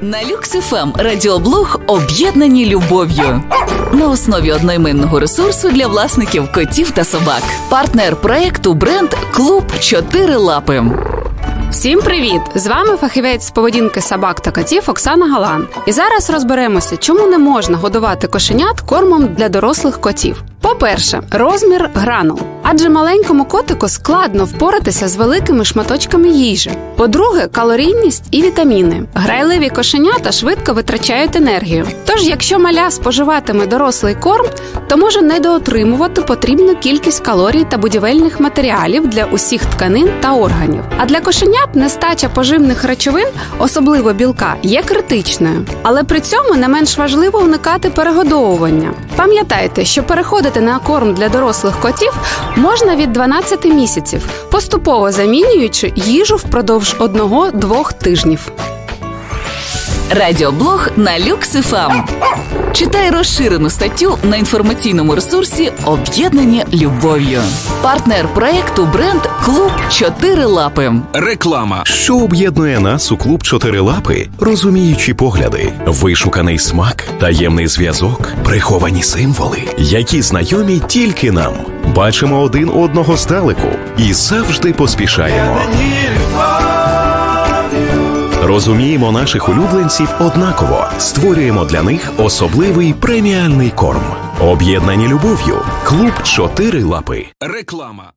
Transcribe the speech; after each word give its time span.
На 0.00 0.24
Люксифем 0.24 0.92
радіоблог 0.96 1.80
об'єднані 1.86 2.66
любов'ю 2.66 3.42
на 3.92 4.08
основі 4.08 4.52
одноіменного 4.52 5.20
ресурсу 5.20 5.70
для 5.70 5.86
власників 5.86 6.52
котів 6.52 6.90
та 6.90 7.04
собак. 7.04 7.42
Партнер 7.68 8.16
проекту 8.16 8.74
бренд 8.74 9.08
Клуб 9.30 9.64
Чотири 9.80 10.36
Лапи. 10.36 10.82
Всім 11.70 12.00
привіт! 12.00 12.40
З 12.54 12.66
вами 12.66 12.96
фахівець 12.96 13.46
з 13.46 13.50
поведінки 13.50 14.00
собак 14.00 14.40
та 14.40 14.50
котів 14.50 14.82
Оксана 14.86 15.26
Галан. 15.26 15.66
І 15.86 15.92
зараз 15.92 16.30
розберемося, 16.30 16.96
чому 16.96 17.26
не 17.26 17.38
можна 17.38 17.76
годувати 17.76 18.26
кошенят 18.26 18.80
кормом 18.80 19.26
для 19.26 19.48
дорослих 19.48 20.00
котів. 20.00 20.42
По-перше, 20.68 21.20
розмір 21.30 21.90
гранул, 21.94 22.38
адже 22.62 22.88
маленькому 22.88 23.44
котику 23.44 23.88
складно 23.88 24.44
впоратися 24.44 25.08
з 25.08 25.16
великими 25.16 25.64
шматочками 25.64 26.28
їжі. 26.28 26.70
По-друге, 26.96 27.46
калорійність 27.46 28.24
і 28.30 28.42
вітаміни. 28.42 29.02
Грайливі 29.14 29.68
кошенята 29.70 30.32
швидко 30.32 30.72
витрачають 30.72 31.36
енергію. 31.36 31.86
Тож, 32.06 32.28
якщо 32.28 32.58
маля 32.58 32.90
споживатиме 32.90 33.66
дорослий 33.66 34.14
корм, 34.14 34.46
то 34.88 34.96
може 34.96 35.22
недоотримувати 35.22 36.22
потрібну 36.22 36.74
кількість 36.76 37.20
калорій 37.20 37.66
та 37.70 37.78
будівельних 37.78 38.40
матеріалів 38.40 39.08
для 39.08 39.24
усіх 39.24 39.64
тканин 39.64 40.10
та 40.20 40.32
органів. 40.32 40.82
А 40.98 41.06
для 41.06 41.20
кошенят 41.20 41.74
нестача 41.74 42.28
поживних 42.28 42.84
речовин, 42.84 43.28
особливо 43.58 44.12
білка, 44.12 44.54
є 44.62 44.82
критичною. 44.82 45.66
Але 45.82 46.04
при 46.04 46.20
цьому 46.20 46.54
не 46.54 46.68
менш 46.68 46.98
важливо 46.98 47.38
уникати 47.38 47.90
перегодовування. 47.90 48.92
Пам'ятайте, 49.18 49.84
що 49.84 50.02
переходити 50.02 50.60
на 50.60 50.78
корм 50.78 51.14
для 51.14 51.28
дорослих 51.28 51.80
котів 51.80 52.12
можна 52.56 52.96
від 52.96 53.12
12 53.12 53.64
місяців, 53.64 54.28
поступово 54.50 55.12
замінюючи 55.12 55.92
їжу 55.96 56.36
впродовж 56.36 56.96
одного-двох 56.98 57.92
тижнів. 57.92 58.52
Радіоблог 60.10 60.88
на 60.96 61.18
Люксифем. 61.18 62.04
Читай 62.72 63.10
розширену 63.10 63.70
статтю 63.70 64.18
на 64.22 64.36
інформаційному 64.36 65.14
ресурсі 65.14 65.72
Об'єднані 65.84 66.64
любов'ю. 66.72 67.40
Партнер 67.82 68.28
проекту 68.34 68.86
бренд 68.92 69.20
Клуб 69.44 69.70
Чотири 69.90 70.44
Лапи. 70.44 70.92
Реклама. 71.12 71.82
Що 71.84 72.16
об'єднує 72.18 72.80
нас 72.80 73.12
у 73.12 73.16
клуб 73.16 73.42
Чотирилапи? 73.42 74.28
Розуміючі 74.40 75.14
погляди, 75.14 75.72
вишуканий 75.86 76.58
смак, 76.58 77.04
таємний 77.20 77.66
зв'язок, 77.66 78.32
приховані 78.44 79.02
символи, 79.02 79.62
які 79.78 80.22
знайомі 80.22 80.80
тільки 80.86 81.32
нам. 81.32 81.52
Бачимо 81.94 82.40
один 82.40 82.70
одного 82.74 83.16
здалеку 83.16 83.68
і 83.98 84.12
завжди 84.12 84.72
поспішаємо. 84.72 85.60
Розуміємо 88.48 89.12
наших 89.12 89.48
улюбленців 89.48 90.08
однаково, 90.20 90.86
створюємо 90.98 91.64
для 91.64 91.82
них 91.82 92.12
особливий 92.18 92.94
преміальний 92.94 93.70
корм. 93.70 94.02
Об'єднані 94.40 95.08
любов'ю. 95.08 95.56
Клуб 95.84 96.12
Чотири 96.22 96.84
Лапи. 96.84 97.26
Реклама. 97.40 98.12